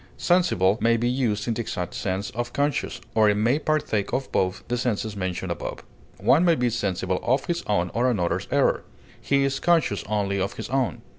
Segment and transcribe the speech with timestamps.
[0.17, 4.31] Sensible may be used in the exact sense of conscious, or it may partake of
[4.31, 5.83] both the senses mentioned above.
[6.17, 8.83] One may be sensible of his own or another's error;
[9.21, 11.03] he is conscious only of his own.